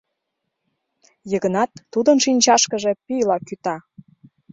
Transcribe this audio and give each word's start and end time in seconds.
—Йыгнат 1.31 1.71
Тудын 1.91 2.17
шинчашкыже 2.25 2.91
пийла 3.05 3.37
кӱта. 3.47 3.75